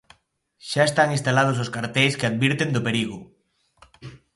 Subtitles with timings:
[0.69, 3.17] Xa están instalados os carteis que advirten do perigo.